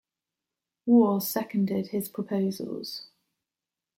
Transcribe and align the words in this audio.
Warre 0.87 1.21
seconded 1.21 1.89
his 1.89 2.09
proposals. 2.09 3.11